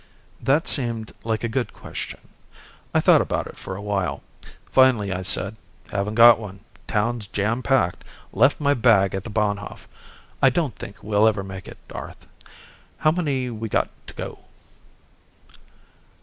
That 0.41 0.67
seemed 0.67 1.13
like 1.23 1.43
a 1.43 1.47
good 1.47 1.73
question. 1.73 2.21
I 2.91 2.99
thought 2.99 3.21
about 3.21 3.45
it 3.45 3.55
for 3.55 3.75
a 3.75 3.81
while. 3.83 4.23
Finally 4.65 5.13
I 5.13 5.21
said, 5.21 5.57
"Haven't 5.91 6.15
got 6.15 6.39
one. 6.39 6.61
Town's 6.87 7.27
jam 7.27 7.61
packed. 7.61 8.03
Left 8.33 8.59
my 8.59 8.73
bag 8.73 9.13
at 9.13 9.23
the 9.25 9.29
Bahnhof. 9.29 9.87
I 10.41 10.49
don't 10.49 10.75
think 10.75 11.03
we'll 11.03 11.27
ever 11.27 11.43
make 11.43 11.67
it, 11.67 11.77
Arth. 11.93 12.25
How 12.97 13.11
many 13.11 13.51
we 13.51 13.69
got 13.69 13.91
to 14.07 14.15
go?" 14.15 14.39